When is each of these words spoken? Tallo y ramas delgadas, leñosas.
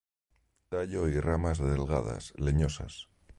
Tallo 0.71 1.07
y 1.09 1.19
ramas 1.19 1.59
delgadas, 1.59 2.33
leñosas. 2.35 3.07